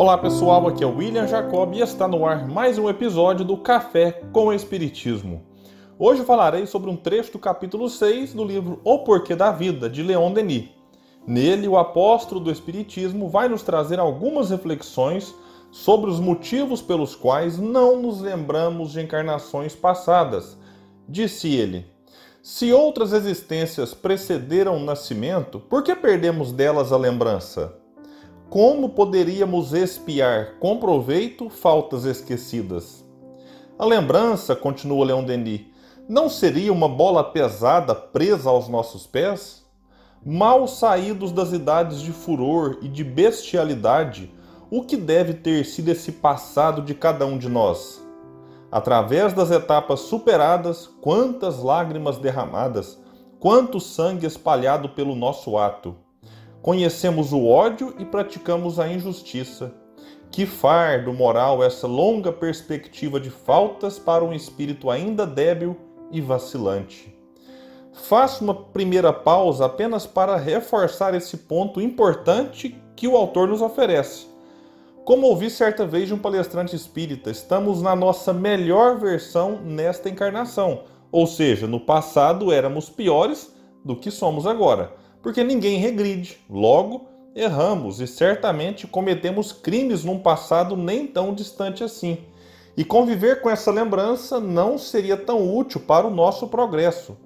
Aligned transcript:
Olá 0.00 0.16
pessoal, 0.16 0.66
aqui 0.66 0.82
é 0.82 0.86
o 0.86 0.96
William 0.96 1.26
Jacob 1.26 1.74
e 1.74 1.82
está 1.82 2.08
no 2.08 2.24
ar 2.24 2.48
mais 2.48 2.78
um 2.78 2.88
episódio 2.88 3.44
do 3.44 3.54
Café 3.58 4.22
com 4.32 4.46
o 4.46 4.52
Espiritismo. 4.54 5.42
Hoje 5.98 6.24
falarei 6.24 6.64
sobre 6.64 6.88
um 6.88 6.96
trecho 6.96 7.32
do 7.32 7.38
capítulo 7.38 7.86
6 7.86 8.32
do 8.32 8.42
livro 8.42 8.80
O 8.82 9.00
Porquê 9.00 9.36
da 9.36 9.52
Vida, 9.52 9.90
de 9.90 10.02
Leon 10.02 10.32
Denis. 10.32 10.70
Nele, 11.26 11.68
o 11.68 11.76
apóstolo 11.76 12.40
do 12.40 12.50
Espiritismo 12.50 13.28
vai 13.28 13.46
nos 13.46 13.62
trazer 13.62 14.00
algumas 14.00 14.48
reflexões 14.48 15.34
sobre 15.70 16.08
os 16.08 16.18
motivos 16.18 16.80
pelos 16.80 17.14
quais 17.14 17.58
não 17.58 18.00
nos 18.00 18.22
lembramos 18.22 18.92
de 18.92 19.02
encarnações 19.02 19.76
passadas. 19.76 20.56
Disse 21.06 21.54
ele: 21.54 21.86
Se 22.42 22.72
outras 22.72 23.12
existências 23.12 23.92
precederam 23.92 24.78
o 24.78 24.82
nascimento, 24.82 25.60
por 25.60 25.82
que 25.82 25.94
perdemos 25.94 26.52
delas 26.52 26.90
a 26.90 26.96
lembrança? 26.96 27.79
Como 28.50 28.88
poderíamos 28.88 29.72
espiar 29.72 30.58
com 30.58 30.76
proveito 30.76 31.48
faltas 31.48 32.04
esquecidas? 32.04 33.04
A 33.78 33.84
lembrança, 33.84 34.56
continua 34.56 35.04
Leon 35.06 35.22
Denis, 35.22 35.66
não 36.08 36.28
seria 36.28 36.72
uma 36.72 36.88
bola 36.88 37.22
pesada 37.22 37.94
presa 37.94 38.50
aos 38.50 38.66
nossos 38.66 39.06
pés? 39.06 39.64
Mal 40.26 40.66
saídos 40.66 41.30
das 41.30 41.52
idades 41.52 42.00
de 42.02 42.10
furor 42.10 42.78
e 42.82 42.88
de 42.88 43.04
bestialidade, 43.04 44.34
o 44.68 44.82
que 44.82 44.96
deve 44.96 45.34
ter 45.34 45.64
sido 45.64 45.90
esse 45.90 46.10
passado 46.10 46.82
de 46.82 46.92
cada 46.92 47.24
um 47.24 47.38
de 47.38 47.48
nós? 47.48 48.04
Através 48.68 49.32
das 49.32 49.52
etapas 49.52 50.00
superadas, 50.00 50.88
quantas 51.00 51.62
lágrimas 51.62 52.18
derramadas, 52.18 53.00
quanto 53.38 53.78
sangue 53.78 54.26
espalhado 54.26 54.88
pelo 54.88 55.14
nosso 55.14 55.56
ato. 55.56 55.94
Conhecemos 56.62 57.32
o 57.32 57.46
ódio 57.46 57.94
e 57.98 58.04
praticamos 58.04 58.78
a 58.78 58.86
injustiça. 58.86 59.72
Que 60.30 60.44
fardo 60.44 61.12
moral 61.12 61.64
essa 61.64 61.86
longa 61.86 62.30
perspectiva 62.30 63.18
de 63.18 63.30
faltas 63.30 63.98
para 63.98 64.22
um 64.22 64.32
espírito 64.32 64.90
ainda 64.90 65.26
débil 65.26 65.74
e 66.12 66.20
vacilante. 66.20 67.16
Faço 67.94 68.44
uma 68.44 68.54
primeira 68.54 69.10
pausa 69.10 69.64
apenas 69.64 70.06
para 70.06 70.36
reforçar 70.36 71.14
esse 71.14 71.38
ponto 71.38 71.80
importante 71.80 72.76
que 72.94 73.08
o 73.08 73.16
autor 73.16 73.48
nos 73.48 73.62
oferece. 73.62 74.26
Como 75.02 75.26
ouvi 75.28 75.48
certa 75.48 75.86
vez 75.86 76.08
de 76.08 76.14
um 76.14 76.18
palestrante 76.18 76.76
espírita, 76.76 77.30
estamos 77.30 77.80
na 77.80 77.96
nossa 77.96 78.34
melhor 78.34 78.98
versão 78.98 79.58
nesta 79.62 80.10
encarnação, 80.10 80.84
ou 81.10 81.26
seja, 81.26 81.66
no 81.66 81.80
passado 81.80 82.52
éramos 82.52 82.90
piores 82.90 83.52
do 83.82 83.96
que 83.96 84.10
somos 84.10 84.46
agora 84.46 84.99
porque 85.22 85.44
ninguém 85.44 85.78
regride. 85.78 86.38
Logo, 86.48 87.06
erramos 87.34 88.00
e 88.00 88.06
certamente 88.06 88.86
cometemos 88.86 89.52
crimes 89.52 90.04
num 90.04 90.18
passado 90.18 90.76
nem 90.76 91.06
tão 91.06 91.34
distante 91.34 91.84
assim. 91.84 92.18
E 92.76 92.84
conviver 92.84 93.40
com 93.40 93.50
essa 93.50 93.70
lembrança 93.70 94.40
não 94.40 94.78
seria 94.78 95.16
tão 95.16 95.54
útil 95.56 95.80
para 95.80 96.06
o 96.06 96.10
nosso 96.10 96.48
progresso. 96.48 97.16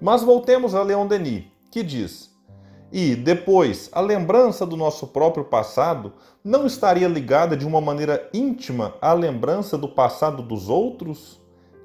Mas 0.00 0.22
voltemos 0.22 0.74
a 0.74 0.82
Leon 0.82 1.06
Denis, 1.06 1.44
que 1.70 1.82
diz: 1.82 2.30
E 2.92 3.14
depois, 3.14 3.88
a 3.92 4.00
lembrança 4.00 4.66
do 4.66 4.76
nosso 4.76 5.06
próprio 5.06 5.44
passado 5.44 6.12
não 6.42 6.66
estaria 6.66 7.08
ligada 7.08 7.56
de 7.56 7.66
uma 7.66 7.80
maneira 7.80 8.28
íntima 8.32 8.94
à 9.00 9.12
lembrança 9.12 9.78
do 9.78 9.88
passado 9.88 10.42
dos 10.42 10.68
outros? 10.68 11.40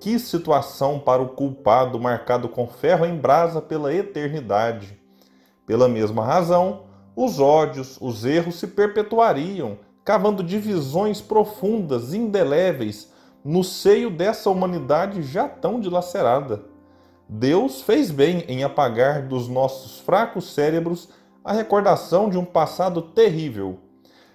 Que 0.00 0.18
situação 0.18 0.98
para 0.98 1.22
o 1.22 1.28
culpado 1.28 1.98
marcado 1.98 2.48
com 2.48 2.66
ferro 2.66 3.06
em 3.06 3.16
brasa 3.16 3.62
pela 3.62 3.94
eternidade! 3.94 5.03
Pela 5.66 5.88
mesma 5.88 6.24
razão, 6.24 6.82
os 7.16 7.40
ódios, 7.40 7.96
os 8.00 8.24
erros 8.24 8.56
se 8.56 8.66
perpetuariam, 8.66 9.78
cavando 10.04 10.42
divisões 10.42 11.20
profundas, 11.20 12.12
indeléveis, 12.12 13.12
no 13.44 13.62
seio 13.62 14.10
dessa 14.10 14.50
humanidade 14.50 15.22
já 15.22 15.48
tão 15.48 15.80
dilacerada. 15.80 16.62
Deus 17.28 17.82
fez 17.82 18.10
bem 18.10 18.44
em 18.48 18.64
apagar 18.64 19.26
dos 19.26 19.48
nossos 19.48 20.00
fracos 20.00 20.52
cérebros 20.52 21.08
a 21.42 21.52
recordação 21.52 22.28
de 22.28 22.36
um 22.36 22.44
passado 22.44 23.00
terrível. 23.00 23.78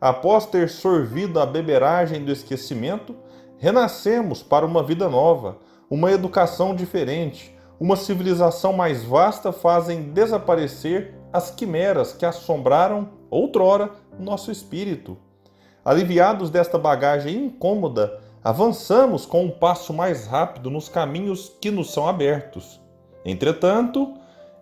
Após 0.00 0.46
ter 0.46 0.68
sorvido 0.68 1.38
a 1.40 1.46
beberagem 1.46 2.24
do 2.24 2.32
esquecimento, 2.32 3.14
renascemos 3.58 4.42
para 4.42 4.64
uma 4.64 4.82
vida 4.82 5.08
nova, 5.08 5.58
uma 5.90 6.10
educação 6.10 6.74
diferente, 6.74 7.54
uma 7.80 7.96
civilização 7.96 8.74
mais 8.74 9.02
vasta 9.02 9.50
fazem 9.52 10.12
desaparecer 10.12 11.14
as 11.32 11.50
quimeras 11.50 12.12
que 12.12 12.26
assombraram 12.26 13.08
outrora 13.30 13.90
nosso 14.18 14.52
espírito. 14.52 15.16
Aliviados 15.82 16.50
desta 16.50 16.76
bagagem 16.76 17.46
incômoda, 17.46 18.20
avançamos 18.44 19.24
com 19.24 19.46
um 19.46 19.50
passo 19.50 19.94
mais 19.94 20.26
rápido 20.26 20.70
nos 20.70 20.90
caminhos 20.90 21.50
que 21.58 21.70
nos 21.70 21.90
são 21.90 22.06
abertos. 22.06 22.78
Entretanto, 23.24 24.12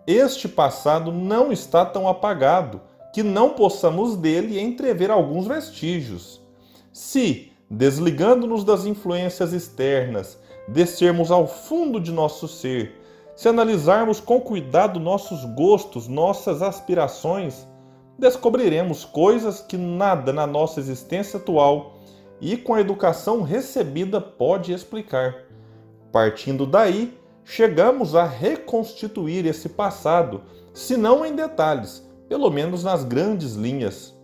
este 0.07 0.49
passado 0.49 1.11
não 1.11 1.51
está 1.51 1.85
tão 1.85 2.07
apagado 2.07 2.81
que 3.13 3.25
não 3.25 3.51
possamos 3.51 4.17
dele 4.17 4.61
entrever 4.61 5.11
alguns 5.11 5.45
vestígios. 5.49 6.41
Se, 6.93 7.51
desligando-nos 7.69 8.63
das 8.63 8.85
influências 8.85 9.53
externas, 9.53 10.39
descermos 10.69 11.33
ao 11.33 11.49
fundo 11.49 11.99
de 11.99 12.13
nosso 12.13 12.47
ser 12.47 12.99
se 13.39 13.49
analisarmos 13.49 14.19
com 14.19 14.41
cuidado 14.41 14.99
nossos 14.99 15.45
gostos, 15.45 16.09
nossas 16.09 16.61
aspirações, 16.61 17.69
descobriremos 18.19 19.05
coisas 19.05 19.61
que 19.61 19.77
nada 19.77 20.33
na 20.33 20.45
nossa 20.45 20.81
existência 20.81 21.39
atual 21.39 22.01
e 22.41 22.57
com 22.57 22.75
a 22.75 22.81
educação 22.81 23.43
recebida 23.43 24.21
pode 24.21 24.73
explicar. 24.73 25.45
Partindo 26.11 26.67
daí, 26.67 27.17
chegamos 27.45 28.17
a 28.17 28.25
reconstituir 28.25 29.47
esse 29.47 29.69
passado, 29.69 30.43
se 30.75 30.97
não 30.97 31.25
em 31.25 31.37
detalhes, 31.37 32.05
pelo 32.29 32.51
menos 32.51 32.83
nas 32.83 33.05
grandes 33.05 33.55
linhas. 33.55 34.19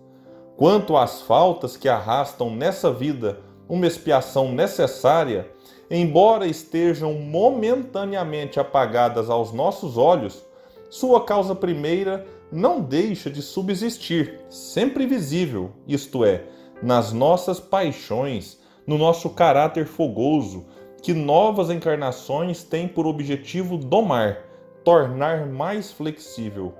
Quanto 0.56 0.96
às 0.96 1.22
faltas 1.22 1.76
que 1.76 1.88
arrastam 1.88 2.50
nessa 2.50 2.91
vida 2.91 3.38
uma 3.69 3.86
expiação 3.86 4.50
necessária, 4.50 5.53
embora 5.90 6.46
estejam 6.46 7.14
momentaneamente 7.14 8.58
apagadas 8.58 9.28
aos 9.28 9.52
nossos 9.52 9.96
olhos, 9.96 10.44
sua 10.90 11.24
causa 11.24 11.54
primeira 11.54 12.26
não 12.50 12.80
deixa 12.80 13.30
de 13.30 13.42
subsistir, 13.42 14.40
sempre 14.48 15.06
visível, 15.06 15.72
isto 15.86 16.24
é, 16.24 16.44
nas 16.82 17.12
nossas 17.12 17.58
paixões, 17.58 18.60
no 18.86 18.96
nosso 18.96 19.30
caráter 19.30 19.86
fogoso, 19.86 20.66
que 21.02 21.12
novas 21.12 21.70
encarnações 21.70 22.62
têm 22.62 22.86
por 22.86 23.06
objetivo 23.06 23.76
domar, 23.76 24.38
tornar 24.84 25.46
mais 25.46 25.90
flexível. 25.90 26.74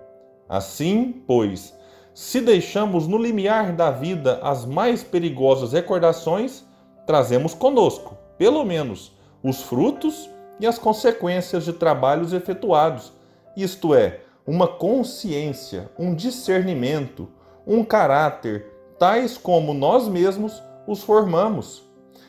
Assim, 0.49 1.23
pois, 1.27 1.75
se 2.15 2.41
deixamos 2.41 3.09
no 3.09 3.19
limiar 3.19 3.75
da 3.75 3.91
vida 3.91 4.39
as 4.43 4.65
mais 4.65 5.03
perigosas 5.03 5.73
recordações, 5.73 6.65
trazemos 7.07 7.53
conosco 7.53 8.24
pelo 8.39 8.65
menos, 8.65 9.13
os 9.43 9.63
frutos 9.63 10.29
e 10.59 10.67
as 10.67 10.79
consequências 10.79 11.65
de 11.65 11.73
trabalhos 11.73 12.33
efetuados, 12.33 13.13
isto 13.57 13.95
é, 13.95 14.21
uma 14.47 14.69
consciência, 14.69 15.91
um 15.99 16.15
discernimento, 16.15 17.29
um 17.67 17.85
caráter, 17.85 18.67
tais 18.99 19.37
como 19.37 19.73
nós 19.73 20.09
mesmos 20.09 20.63
os 20.87 21.03
formamos. 21.03 21.83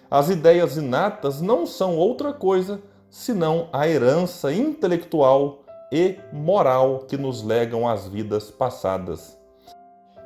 As 0.10 0.30
ideias 0.30 0.78
inatas 0.78 1.42
não 1.42 1.66
são 1.66 1.98
outra 1.98 2.32
coisa 2.34 2.82
senão 3.10 3.70
a 3.72 3.88
herança 3.88 4.54
intelectual 4.54 5.64
e 5.92 6.18
moral 6.32 7.00
que 7.08 7.18
nos 7.18 7.44
legam 7.44 7.88
as 7.88 8.08
vidas 8.08 8.52
passadas. 8.52 9.38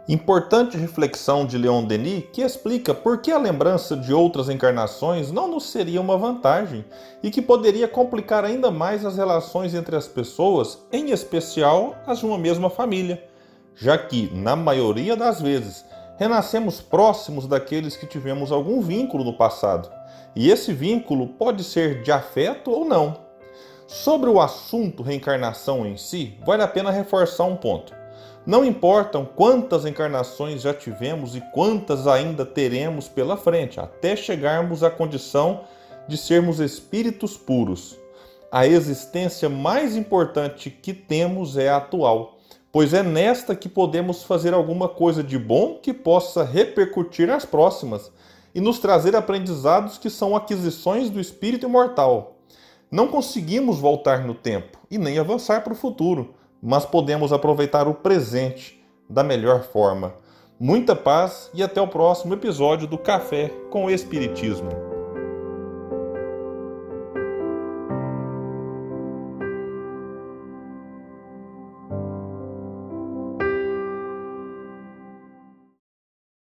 Importante 0.10 0.76
reflexão 0.76 1.46
de 1.46 1.56
Leon 1.56 1.84
Denis 1.84 2.24
que 2.34 2.42
explica 2.42 2.96
por 2.96 3.22
que 3.22 3.32
a 3.32 3.38
lembrança 3.38 3.96
de 3.96 4.12
outras 4.12 4.50
encarnações 4.50 5.32
não 5.32 5.48
nos 5.48 5.70
seria 5.70 6.02
uma 6.02 6.18
vantagem 6.18 6.84
e 7.22 7.30
que 7.30 7.44
poderia 7.44 7.88
complicar 7.88 8.44
ainda 8.44 8.72
mais 8.72 9.06
as 9.06 9.18
relações 9.18 9.76
entre 9.76 9.96
as 9.96 10.08
pessoas, 10.08 10.80
em 10.92 11.12
especial 11.12 11.94
as 12.08 12.18
de 12.18 12.26
uma 12.26 12.40
mesma 12.40 12.72
família, 12.72 13.24
já 13.76 14.00
que, 14.00 14.32
na 14.34 14.56
maioria 14.56 15.16
das 15.16 15.40
vezes, 15.40 15.86
renascemos 16.18 16.82
próximos 16.82 17.46
daqueles 17.46 17.96
que 17.96 18.08
tivemos 18.08 18.52
algum 18.52 18.82
vínculo 18.82 19.24
no 19.24 19.38
passado, 19.38 19.92
e 20.36 20.50
esse 20.50 20.74
vínculo 20.74 21.28
pode 21.28 21.64
ser 21.64 22.02
de 22.02 22.12
afeto 22.12 22.72
ou 22.72 22.84
não. 22.84 23.16
Sobre 23.86 24.28
o 24.28 24.42
assunto 24.42 25.04
reencarnação 25.04 25.86
em 25.86 25.98
si, 25.98 26.36
vale 26.44 26.64
a 26.64 26.68
pena 26.68 26.90
reforçar 26.90 27.44
um 27.44 27.56
ponto. 27.56 27.99
Não 28.46 28.64
importam 28.64 29.26
quantas 29.26 29.86
encarnações 29.86 30.62
já 30.62 30.74
tivemos 30.74 31.36
e 31.36 31.42
quantas 31.54 32.08
ainda 32.08 32.46
teremos 32.46 33.08
pela 33.08 33.36
frente, 33.36 33.80
até 33.80 34.16
chegarmos 34.16 34.84
à 34.84 34.90
condição 34.90 35.62
de 36.08 36.18
sermos 36.18 36.60
espíritos 36.60 37.38
puros. 37.38 37.98
A 38.52 38.66
existência 38.66 39.50
mais 39.50 39.96
importante 39.96 40.72
que 40.72 40.94
temos 40.94 41.58
é 41.58 41.70
a 41.70 41.78
atual, 41.78 42.40
pois 42.72 42.94
é 42.94 43.04
nesta 43.04 43.56
que 43.56 43.70
podemos 43.70 44.24
fazer 44.24 44.54
alguma 44.54 44.88
coisa 44.88 45.22
de 45.22 45.38
bom 45.38 45.78
que 45.82 45.94
possa 45.94 46.44
repercutir 46.44 47.28
nas 47.28 47.46
próximas 47.46 48.12
e 48.56 48.62
nos 48.62 48.80
trazer 48.80 49.16
aprendizados 49.16 49.98
que 49.98 50.10
são 50.10 50.36
aquisições 50.36 51.10
do 51.10 51.20
espírito 51.20 51.68
imortal. 51.68 52.38
Não 52.90 53.08
conseguimos 53.08 53.80
voltar 53.80 54.26
no 54.26 54.34
tempo 54.34 54.80
e 54.90 54.98
nem 54.98 55.20
avançar 55.20 55.64
para 55.64 55.74
o 55.74 55.76
futuro, 55.76 56.34
mas 56.62 56.86
podemos 56.86 57.32
aproveitar 57.32 57.88
o 57.88 57.94
presente 57.94 58.84
da 59.10 59.24
melhor 59.24 59.64
forma. 59.64 60.14
Muita 60.60 60.96
paz 60.96 61.50
e 61.54 61.64
até 61.64 61.82
o 61.82 61.88
próximo 61.88 62.34
episódio 62.34 62.88
do 62.88 62.98
Café 62.98 63.50
com 63.70 63.90
Espiritismo. 63.90 64.89